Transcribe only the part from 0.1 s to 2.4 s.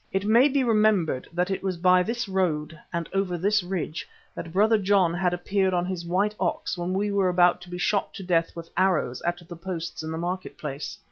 It may be remembered that it was by this